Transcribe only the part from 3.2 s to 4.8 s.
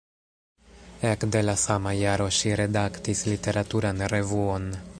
literaturan revuon.